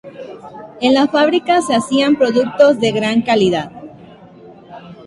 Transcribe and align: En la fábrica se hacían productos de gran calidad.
En 0.81 0.95
la 0.95 1.05
fábrica 1.09 1.61
se 1.61 1.75
hacían 1.75 2.15
productos 2.15 2.79
de 2.79 2.91
gran 2.91 3.21
calidad. 3.21 3.71